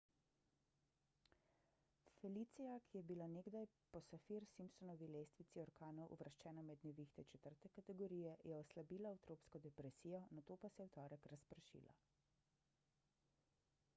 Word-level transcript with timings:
felicia 2.21 2.77
ki 2.85 2.95
je 2.99 3.03
bila 3.11 3.27
nekdaj 3.33 3.67
po 3.91 4.01
saffir-simpsonovi 4.07 5.09
lestvici 5.17 5.61
orkanov 5.65 6.15
uvrščena 6.17 6.63
med 6.71 6.87
nevihte 6.87 7.27
4 7.35 7.61
kategorije 7.79 8.33
je 8.53 8.57
oslabila 8.63 9.13
v 9.19 9.23
tropsko 9.27 9.63
depresijo 9.67 10.23
nato 10.39 10.59
pa 10.65 10.73
se 10.79 10.81
je 10.83 10.89
v 10.91 10.97
torek 10.99 11.29
razpršila 11.35 11.95